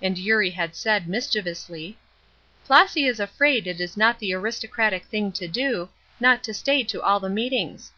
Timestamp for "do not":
5.46-6.42